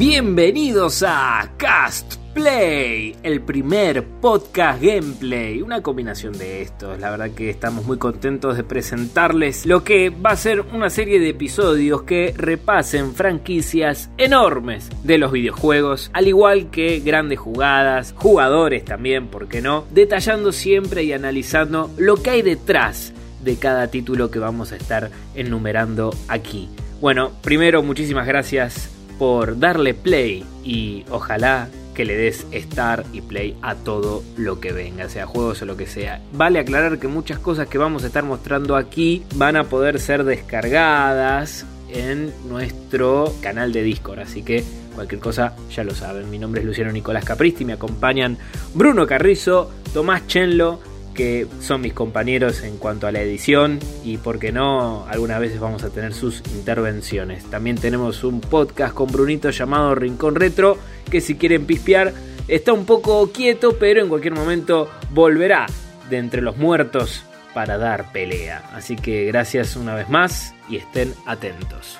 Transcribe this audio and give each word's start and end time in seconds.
Bienvenidos 0.00 1.04
a 1.06 1.52
Cast 1.58 2.14
Play, 2.32 3.14
el 3.22 3.42
primer 3.42 4.02
podcast 4.02 4.80
gameplay, 4.80 5.60
una 5.60 5.82
combinación 5.82 6.32
de 6.38 6.62
estos. 6.62 6.98
La 6.98 7.10
verdad 7.10 7.32
que 7.32 7.50
estamos 7.50 7.84
muy 7.84 7.98
contentos 7.98 8.56
de 8.56 8.64
presentarles 8.64 9.66
lo 9.66 9.84
que 9.84 10.08
va 10.08 10.30
a 10.30 10.36
ser 10.36 10.62
una 10.72 10.88
serie 10.88 11.20
de 11.20 11.28
episodios 11.28 12.04
que 12.04 12.32
repasen 12.34 13.12
franquicias 13.12 14.08
enormes 14.16 14.88
de 15.04 15.18
los 15.18 15.32
videojuegos, 15.32 16.10
al 16.14 16.28
igual 16.28 16.70
que 16.70 17.00
grandes 17.00 17.38
jugadas, 17.38 18.14
jugadores 18.16 18.86
también, 18.86 19.26
¿por 19.26 19.48
qué 19.48 19.60
no? 19.60 19.84
Detallando 19.90 20.52
siempre 20.52 21.04
y 21.04 21.12
analizando 21.12 21.90
lo 21.98 22.16
que 22.22 22.30
hay 22.30 22.40
detrás 22.40 23.12
de 23.44 23.56
cada 23.56 23.88
título 23.88 24.30
que 24.30 24.38
vamos 24.38 24.72
a 24.72 24.76
estar 24.76 25.10
enumerando 25.34 26.16
aquí. 26.26 26.70
Bueno, 27.02 27.32
primero 27.42 27.82
muchísimas 27.82 28.26
gracias 28.26 28.88
por 29.20 29.58
darle 29.58 29.92
play 29.92 30.46
y 30.64 31.04
ojalá 31.10 31.68
que 31.94 32.06
le 32.06 32.16
des 32.16 32.46
star 32.52 33.04
y 33.12 33.20
play 33.20 33.54
a 33.60 33.74
todo 33.74 34.22
lo 34.38 34.60
que 34.60 34.72
venga, 34.72 35.10
sea 35.10 35.26
juegos 35.26 35.60
o 35.60 35.66
lo 35.66 35.76
que 35.76 35.86
sea. 35.86 36.22
Vale 36.32 36.58
aclarar 36.58 36.98
que 36.98 37.06
muchas 37.06 37.38
cosas 37.38 37.68
que 37.68 37.76
vamos 37.76 38.02
a 38.02 38.06
estar 38.06 38.24
mostrando 38.24 38.76
aquí 38.76 39.22
van 39.34 39.56
a 39.56 39.64
poder 39.64 40.00
ser 40.00 40.24
descargadas 40.24 41.66
en 41.90 42.32
nuestro 42.48 43.34
canal 43.42 43.72
de 43.74 43.82
Discord, 43.82 44.20
así 44.20 44.42
que 44.42 44.64
cualquier 44.94 45.20
cosa 45.20 45.54
ya 45.70 45.84
lo 45.84 45.94
saben. 45.94 46.30
Mi 46.30 46.38
nombre 46.38 46.62
es 46.62 46.66
Luciano 46.66 46.90
Nicolás 46.90 47.26
Capristi, 47.26 47.66
me 47.66 47.74
acompañan 47.74 48.38
Bruno 48.72 49.06
Carrizo, 49.06 49.70
Tomás 49.92 50.26
Chenlo, 50.28 50.80
que 51.20 51.46
son 51.60 51.82
mis 51.82 51.92
compañeros 51.92 52.62
en 52.62 52.78
cuanto 52.78 53.06
a 53.06 53.12
la 53.12 53.20
edición 53.20 53.78
y 54.02 54.16
porque 54.16 54.52
no, 54.52 55.04
algunas 55.06 55.38
veces 55.38 55.60
vamos 55.60 55.82
a 55.82 55.90
tener 55.90 56.14
sus 56.14 56.42
intervenciones. 56.54 57.44
También 57.50 57.76
tenemos 57.76 58.24
un 58.24 58.40
podcast 58.40 58.94
con 58.94 59.12
Brunito 59.12 59.50
llamado 59.50 59.94
Rincón 59.94 60.34
Retro, 60.34 60.78
que 61.10 61.20
si 61.20 61.34
quieren 61.34 61.66
pispear 61.66 62.14
está 62.48 62.72
un 62.72 62.86
poco 62.86 63.30
quieto, 63.32 63.76
pero 63.78 64.00
en 64.00 64.08
cualquier 64.08 64.34
momento 64.34 64.90
volverá 65.10 65.66
de 66.08 66.16
entre 66.16 66.40
los 66.40 66.56
muertos 66.56 67.22
para 67.52 67.76
dar 67.76 68.12
pelea. 68.12 68.70
Así 68.72 68.96
que 68.96 69.26
gracias 69.26 69.76
una 69.76 69.94
vez 69.94 70.08
más 70.08 70.54
y 70.70 70.78
estén 70.78 71.12
atentos. 71.26 71.98